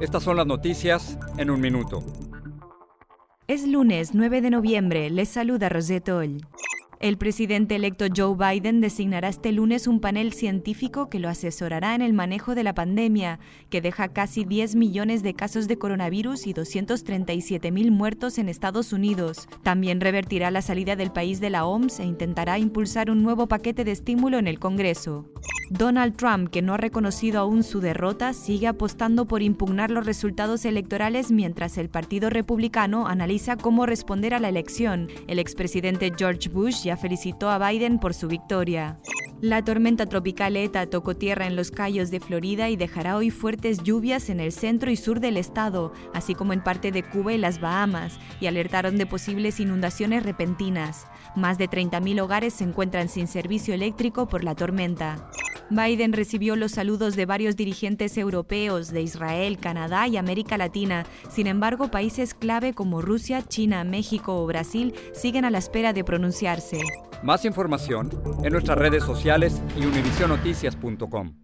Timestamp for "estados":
18.48-18.94